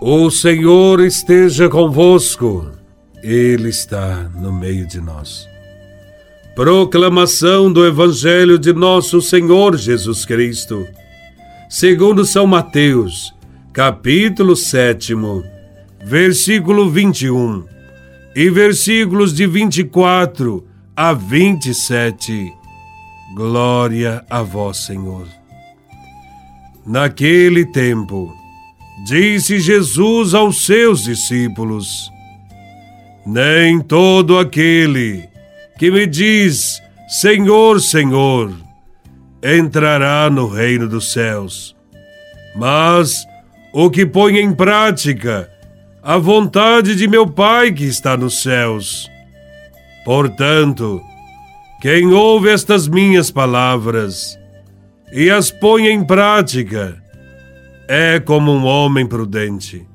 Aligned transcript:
O 0.00 0.30
Senhor 0.30 1.00
esteja 1.00 1.68
convosco, 1.68 2.70
Ele 3.20 3.68
está 3.68 4.30
no 4.36 4.52
meio 4.52 4.86
de 4.86 5.00
nós. 5.00 5.48
Proclamação 6.54 7.72
do 7.72 7.84
Evangelho 7.84 8.60
de 8.60 8.72
Nosso 8.72 9.20
Senhor 9.20 9.76
Jesus 9.76 10.24
Cristo, 10.24 10.86
segundo 11.68 12.24
São 12.24 12.46
Mateus, 12.46 13.34
capítulo 13.72 14.54
7, 14.54 15.14
versículo 16.04 16.88
21 16.88 17.64
e 18.36 18.48
versículos 18.50 19.34
de 19.34 19.48
24 19.48 20.64
a 20.94 21.12
27. 21.12 22.52
Glória 23.34 24.24
a 24.30 24.42
Vós, 24.42 24.76
Senhor. 24.76 25.26
Naquele 26.86 27.66
tempo, 27.66 28.37
Disse 29.04 29.60
Jesus 29.60 30.34
aos 30.34 30.64
seus 30.64 31.04
discípulos: 31.04 32.10
Nem 33.26 33.80
todo 33.80 34.38
aquele 34.38 35.28
que 35.78 35.90
me 35.90 36.06
diz 36.06 36.82
Senhor, 37.08 37.80
Senhor, 37.80 38.52
entrará 39.42 40.28
no 40.28 40.46
reino 40.46 40.88
dos 40.88 41.12
céus, 41.12 41.74
mas 42.56 43.24
o 43.72 43.88
que 43.88 44.04
põe 44.04 44.38
em 44.38 44.52
prática 44.52 45.48
a 46.02 46.18
vontade 46.18 46.94
de 46.94 47.06
meu 47.06 47.26
Pai 47.26 47.72
que 47.72 47.84
está 47.84 48.16
nos 48.16 48.42
céus. 48.42 49.08
Portanto, 50.04 51.00
quem 51.80 52.12
ouve 52.12 52.50
estas 52.50 52.88
minhas 52.88 53.30
palavras 53.30 54.38
e 55.12 55.30
as 55.30 55.50
põe 55.50 55.88
em 55.88 56.04
prática, 56.04 57.00
é 57.88 58.20
como 58.20 58.52
um 58.52 58.66
homem 58.66 59.06
prudente, 59.06 59.86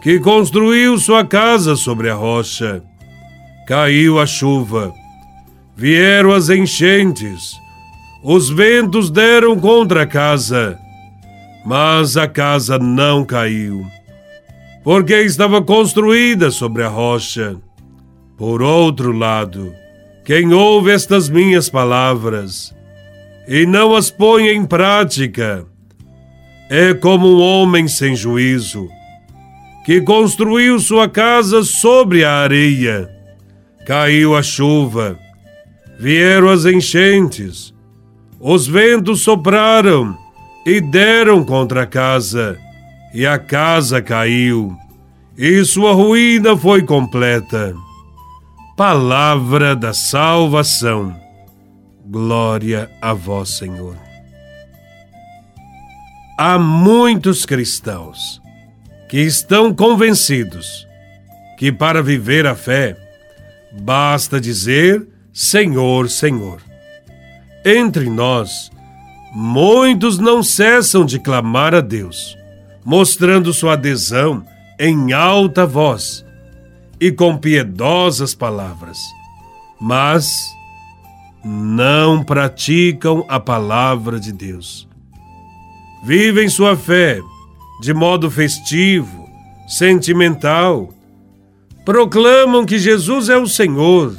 que 0.00 0.20
construiu 0.20 0.96
sua 0.96 1.26
casa 1.26 1.74
sobre 1.74 2.08
a 2.08 2.14
rocha. 2.14 2.80
Caiu 3.66 4.20
a 4.20 4.24
chuva, 4.24 4.94
vieram 5.76 6.32
as 6.32 6.48
enchentes, 6.48 7.56
os 8.22 8.48
ventos 8.48 9.10
deram 9.10 9.58
contra 9.58 10.04
a 10.04 10.06
casa, 10.06 10.78
mas 11.66 12.16
a 12.16 12.26
casa 12.26 12.78
não 12.78 13.24
caiu, 13.24 13.84
porque 14.82 15.14
estava 15.20 15.60
construída 15.60 16.50
sobre 16.50 16.84
a 16.84 16.88
rocha. 16.88 17.56
Por 18.38 18.62
outro 18.62 19.12
lado, 19.12 19.74
quem 20.24 20.54
ouve 20.54 20.92
estas 20.92 21.28
minhas 21.28 21.68
palavras 21.68 22.72
e 23.48 23.66
não 23.66 23.94
as 23.94 24.10
põe 24.10 24.48
em 24.48 24.64
prática, 24.64 25.66
é 26.68 26.92
como 26.92 27.26
um 27.26 27.40
homem 27.40 27.88
sem 27.88 28.14
juízo, 28.14 28.88
que 29.84 30.00
construiu 30.02 30.78
sua 30.78 31.08
casa 31.08 31.62
sobre 31.62 32.24
a 32.24 32.32
areia. 32.34 33.08
Caiu 33.86 34.36
a 34.36 34.42
chuva, 34.42 35.18
vieram 35.98 36.50
as 36.50 36.66
enchentes, 36.66 37.74
os 38.38 38.66
ventos 38.66 39.22
sopraram 39.22 40.16
e 40.66 40.80
deram 40.80 41.42
contra 41.42 41.84
a 41.84 41.86
casa, 41.86 42.58
e 43.14 43.26
a 43.26 43.38
casa 43.38 44.02
caiu, 44.02 44.76
e 45.38 45.64
sua 45.64 45.94
ruína 45.94 46.54
foi 46.54 46.82
completa. 46.82 47.74
Palavra 48.76 49.74
da 49.74 49.94
salvação. 49.94 51.16
Glória 52.04 52.90
a 53.00 53.12
vós, 53.14 53.56
Senhor 53.56 54.07
há 56.40 56.56
muitos 56.56 57.44
cristãos 57.44 58.40
que 59.08 59.18
estão 59.18 59.74
convencidos 59.74 60.86
que 61.58 61.72
para 61.72 62.00
viver 62.00 62.46
a 62.46 62.54
fé 62.54 62.96
basta 63.80 64.40
dizer 64.40 65.04
Senhor, 65.32 66.08
Senhor. 66.08 66.62
Entre 67.64 68.08
nós, 68.08 68.70
muitos 69.34 70.20
não 70.20 70.40
cessam 70.40 71.04
de 71.04 71.18
clamar 71.18 71.74
a 71.74 71.80
Deus, 71.80 72.38
mostrando 72.84 73.52
sua 73.52 73.72
adesão 73.72 74.44
em 74.78 75.12
alta 75.12 75.66
voz 75.66 76.24
e 77.00 77.10
com 77.10 77.36
piedosas 77.36 78.32
palavras, 78.32 78.98
mas 79.80 80.46
não 81.44 82.22
praticam 82.22 83.24
a 83.28 83.40
palavra 83.40 84.20
de 84.20 84.32
Deus 84.32 84.87
vivem 86.02 86.48
sua 86.48 86.76
fé 86.76 87.20
de 87.80 87.94
modo 87.94 88.30
festivo, 88.30 89.28
sentimental, 89.66 90.92
proclamam 91.84 92.66
que 92.66 92.78
Jesus 92.78 93.28
é 93.28 93.36
o 93.36 93.46
Senhor, 93.46 94.16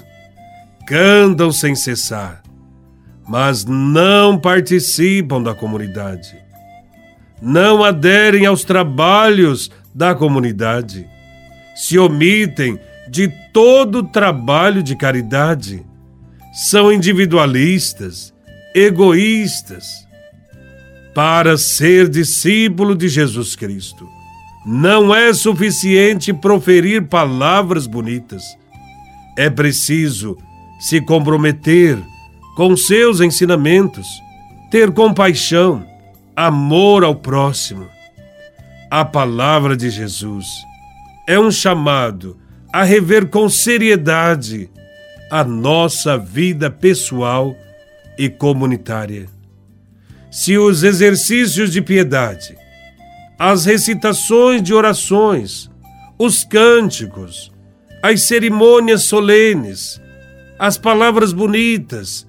cantam 0.88 1.52
sem 1.52 1.76
cessar, 1.76 2.42
mas 3.28 3.66
não 3.66 4.40
participam 4.40 5.42
da 5.42 5.54
comunidade, 5.54 6.38
não 7.42 7.84
aderem 7.84 8.46
aos 8.46 8.64
trabalhos 8.64 9.70
da 9.94 10.16
comunidade, 10.16 11.06
se 11.76 12.00
omitem 12.00 12.80
de 13.10 13.28
todo 13.52 14.04
trabalho 14.04 14.82
de 14.82 14.96
caridade, 14.96 15.86
são 16.54 16.92
individualistas, 16.92 18.34
egoístas 18.74 20.09
para 21.14 21.58
ser 21.58 22.08
discípulo 22.08 22.96
de 22.96 23.08
Jesus 23.08 23.56
Cristo. 23.56 24.08
Não 24.66 25.14
é 25.14 25.34
suficiente 25.34 26.34
proferir 26.34 27.08
palavras 27.08 27.88
bonitas. 27.88 28.44
É 29.38 29.50
preciso 29.50 30.38
se 30.80 31.02
comprometer 31.02 31.98
com 32.56 32.76
seus 32.76 33.22
ensinamentos, 33.22 34.08
ter 34.70 34.92
compaixão, 34.92 35.86
amor 36.36 37.04
ao 37.04 37.16
próximo. 37.16 37.88
A 38.92 39.06
palavra 39.06 39.78
de 39.78 39.90
Jesus 39.90 40.46
é 41.28 41.40
um 41.40 41.52
chamado 41.52 42.38
a 42.72 42.84
rever 42.84 43.28
com 43.28 43.50
seriedade 43.50 44.70
a 45.32 45.44
nossa 45.44 46.18
vida 46.18 46.70
pessoal 46.70 47.56
e 48.18 48.30
comunitária 48.30 49.39
se 50.30 50.58
os 50.58 50.84
exercícios 50.84 51.72
de 51.72 51.82
piedade, 51.82 52.56
as 53.38 53.66
recitações 53.66 54.62
de 54.62 54.74
orações, 54.74 55.70
os 56.18 56.44
cânticos, 56.44 57.52
as 58.04 58.24
cerimônias 58.24 59.04
solenes, 59.04 60.00
as 60.58 60.78
palavras 60.78 61.34
bonitas, 61.34 62.28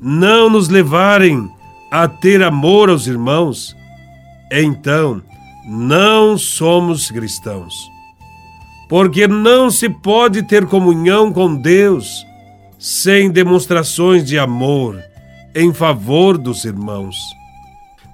não 0.00 0.48
nos 0.48 0.68
levarem 0.68 1.50
a 1.90 2.08
ter 2.08 2.42
amor 2.42 2.88
aos 2.88 3.06
irmãos, 3.06 3.76
então 4.50 5.22
não 5.66 6.38
somos 6.38 7.10
cristãos. 7.10 7.74
Porque 8.88 9.26
não 9.26 9.70
se 9.70 9.88
pode 9.88 10.42
ter 10.42 10.66
comunhão 10.66 11.32
com 11.32 11.54
Deus 11.54 12.24
sem 12.78 13.30
demonstrações 13.30 14.24
de 14.24 14.38
amor 14.38 15.02
em 15.54 15.72
favor 15.72 16.36
dos 16.36 16.64
irmãos. 16.64 17.16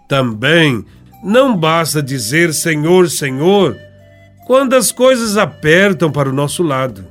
Também 0.06 0.84
não 1.22 1.56
basta 1.56 2.02
dizer 2.02 2.52
Senhor, 2.52 3.08
Senhor, 3.08 3.76
quando 4.46 4.74
as 4.74 4.90
coisas 4.90 5.36
apertam 5.36 6.10
para 6.10 6.28
o 6.28 6.32
nosso 6.32 6.62
lado. 6.62 7.06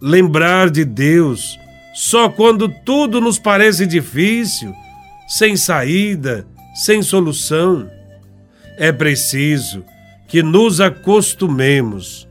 Lembrar 0.00 0.70
de 0.70 0.84
Deus 0.84 1.58
só 1.94 2.28
quando 2.28 2.68
tudo 2.84 3.20
nos 3.20 3.38
parece 3.38 3.86
difícil, 3.86 4.74
sem 5.28 5.56
saída, 5.56 6.46
sem 6.74 7.02
solução. 7.02 7.88
É 8.78 8.90
preciso 8.90 9.84
que 10.26 10.42
nos 10.42 10.80
acostumemos 10.80 12.26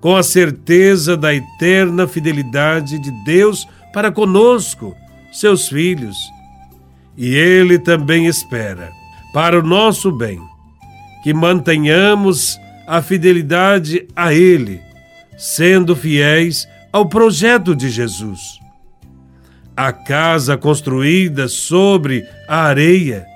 com 0.00 0.16
a 0.16 0.22
certeza 0.22 1.16
da 1.16 1.34
eterna 1.34 2.08
fidelidade 2.08 2.98
de 2.98 3.10
Deus 3.24 3.68
para 3.92 4.10
conosco, 4.10 4.96
seus 5.30 5.68
filhos 5.68 6.16
e 7.18 7.34
Ele 7.34 7.80
também 7.80 8.26
espera, 8.26 8.92
para 9.34 9.58
o 9.58 9.62
nosso 9.62 10.12
bem, 10.12 10.40
que 11.24 11.34
mantenhamos 11.34 12.56
a 12.86 13.02
fidelidade 13.02 14.06
a 14.14 14.32
Ele, 14.32 14.80
sendo 15.36 15.96
fiéis 15.96 16.68
ao 16.92 17.08
projeto 17.08 17.74
de 17.74 17.90
Jesus. 17.90 18.60
A 19.76 19.92
casa 19.92 20.56
construída 20.56 21.48
sobre 21.48 22.24
a 22.46 22.62
areia 22.62 23.26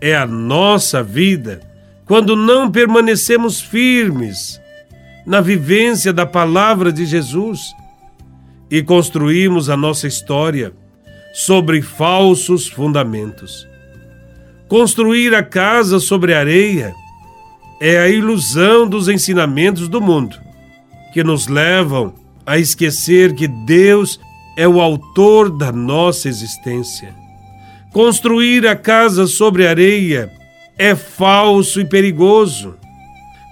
é 0.00 0.16
a 0.16 0.26
nossa 0.26 1.02
vida 1.02 1.60
quando 2.06 2.34
não 2.34 2.70
permanecemos 2.70 3.60
firmes 3.60 4.58
na 5.26 5.42
vivência 5.42 6.12
da 6.12 6.24
palavra 6.24 6.90
de 6.90 7.04
Jesus 7.04 7.74
e 8.70 8.82
construímos 8.82 9.68
a 9.68 9.76
nossa 9.76 10.06
história 10.06 10.72
sobre 11.32 11.82
falsos 11.82 12.68
fundamentos. 12.68 13.66
Construir 14.68 15.34
a 15.34 15.42
casa 15.42 15.98
sobre 15.98 16.34
areia 16.34 16.94
é 17.80 17.98
a 17.98 18.08
ilusão 18.08 18.86
dos 18.86 19.08
ensinamentos 19.08 19.88
do 19.88 20.00
mundo, 20.00 20.38
que 21.12 21.24
nos 21.24 21.48
levam 21.48 22.14
a 22.46 22.58
esquecer 22.58 23.34
que 23.34 23.48
Deus 23.48 24.20
é 24.56 24.68
o 24.68 24.80
autor 24.80 25.50
da 25.50 25.72
nossa 25.72 26.28
existência. 26.28 27.14
Construir 27.92 28.66
a 28.66 28.76
casa 28.76 29.26
sobre 29.26 29.66
areia 29.66 30.30
é 30.78 30.94
falso 30.94 31.80
e 31.80 31.84
perigoso. 31.84 32.76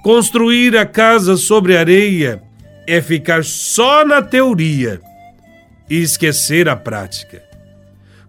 Construir 0.02 0.76
a 0.76 0.86
casa 0.86 1.36
sobre 1.36 1.76
areia 1.76 2.42
é 2.86 3.00
ficar 3.02 3.44
só 3.44 4.04
na 4.04 4.22
teoria 4.22 5.00
e 5.90 5.96
esquecer 5.96 6.68
a 6.68 6.76
prática. 6.76 7.47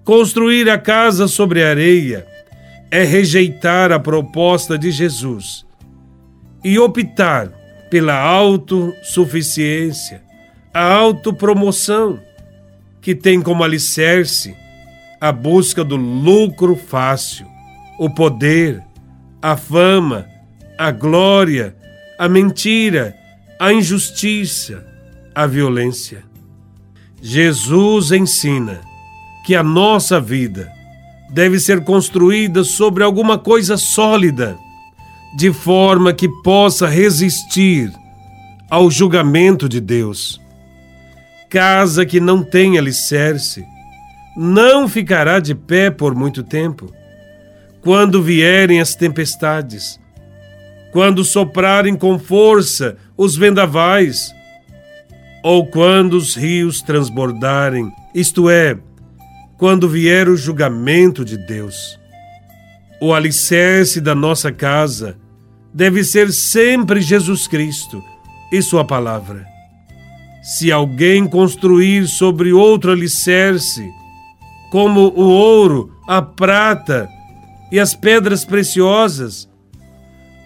Construir 0.09 0.67
a 0.71 0.77
casa 0.79 1.27
sobre 1.27 1.63
areia 1.63 2.25
é 2.89 3.03
rejeitar 3.03 3.91
a 3.91 4.00
proposta 4.00 4.75
de 4.75 4.89
Jesus 4.89 5.63
e 6.63 6.79
optar 6.79 7.50
pela 7.91 8.19
autossuficiência, 8.19 10.23
a 10.73 10.81
autopromoção, 10.81 12.19
que 13.00 13.13
tem 13.13 13.39
como 13.39 13.63
alicerce 13.63 14.57
a 15.21 15.31
busca 15.31 15.83
do 15.83 15.95
lucro 15.95 16.75
fácil, 16.75 17.45
o 18.00 18.09
poder, 18.09 18.81
a 19.39 19.55
fama, 19.55 20.25
a 20.75 20.89
glória, 20.89 21.75
a 22.17 22.27
mentira, 22.27 23.15
a 23.59 23.71
injustiça, 23.71 24.83
a 25.35 25.45
violência. 25.45 26.23
Jesus 27.21 28.12
ensina 28.12 28.88
que 29.45 29.56
a 29.56 29.63
nossa 29.63 30.19
vida 30.19 30.71
deve 31.30 31.59
ser 31.59 31.83
construída 31.83 32.63
sobre 32.63 33.03
alguma 33.03 33.38
coisa 33.38 33.77
sólida 33.77 34.57
de 35.36 35.53
forma 35.53 36.13
que 36.13 36.27
possa 36.44 36.88
resistir 36.88 37.91
ao 38.69 38.89
julgamento 38.89 39.69
de 39.69 39.80
Deus. 39.80 40.41
Casa 41.50 42.06
que 42.06 42.19
não 42.19 42.44
tem 42.44 42.77
alicerce 42.77 43.63
não 44.36 44.88
ficará 44.88 45.39
de 45.39 45.53
pé 45.53 45.89
por 45.89 46.15
muito 46.15 46.44
tempo. 46.44 46.94
Quando 47.81 48.21
vierem 48.21 48.81
as 48.81 48.95
tempestades, 48.95 50.00
quando 50.91 51.24
soprarem 51.24 51.95
com 51.95 52.19
força 52.19 52.97
os 53.15 53.36
vendavais, 53.36 54.33
ou 55.44 55.65
quando 55.65 56.13
os 56.13 56.36
rios 56.36 56.81
transbordarem, 56.81 57.91
isto 58.13 58.50
é, 58.50 58.77
quando 59.59 59.89
vier 59.89 60.29
o 60.29 60.38
julgamento 60.38 61.25
de 61.25 61.38
Deus. 61.38 62.00
O 63.01 63.13
alicerce 63.13 64.00
da 64.00 64.15
nossa 64.15 64.53
casa 64.53 65.17
deve 65.73 66.01
ser 66.03 66.31
sempre 66.31 67.01
Jesus 67.01 67.45
Cristo 67.45 68.01
e 68.51 68.61
Sua 68.61 68.85
palavra. 68.85 69.45
Se 70.41 70.71
alguém 70.71 71.27
construir 71.27 72.07
sobre 72.07 72.53
outro 72.53 72.94
alicerce, 72.94 73.85
como 74.71 75.09
o 75.09 75.27
ouro, 75.29 75.94
a 76.07 76.21
prata 76.21 77.09
e 77.69 77.79
as 77.79 77.94
pedras 77.94 78.45
preciosas, 78.45 79.50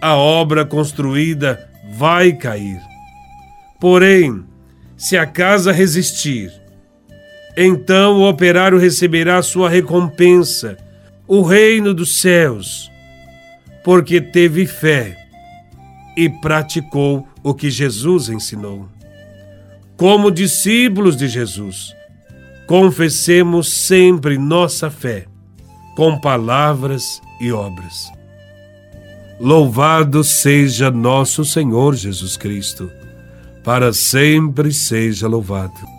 a 0.00 0.16
obra 0.16 0.66
construída 0.66 1.70
vai 1.96 2.32
cair. 2.32 2.80
Porém, 3.80 4.44
se 4.96 5.16
a 5.16 5.24
casa 5.24 5.70
resistir, 5.70 6.50
então 7.56 8.18
o 8.18 8.28
operário 8.28 8.78
receberá 8.78 9.42
sua 9.42 9.68
recompensa 9.68 10.76
o 11.26 11.42
reino 11.42 11.94
dos 11.94 12.20
céus, 12.20 12.90
porque 13.84 14.20
teve 14.20 14.66
fé 14.66 15.16
e 16.16 16.28
praticou 16.28 17.26
o 17.42 17.54
que 17.54 17.70
Jesus 17.70 18.28
ensinou. 18.28 18.88
Como 19.96 20.30
discípulos 20.30 21.16
de 21.16 21.28
Jesus, 21.28 21.94
confessemos 22.66 23.72
sempre 23.72 24.36
nossa 24.36 24.90
fé 24.90 25.26
com 25.96 26.18
palavras 26.18 27.20
e 27.40 27.52
obras. 27.52 28.10
Louvado 29.38 30.24
seja 30.24 30.90
nosso 30.90 31.44
Senhor 31.44 31.94
Jesus 31.94 32.36
Cristo, 32.36 32.90
para 33.62 33.92
sempre 33.92 34.72
seja 34.72 35.28
louvado. 35.28 35.93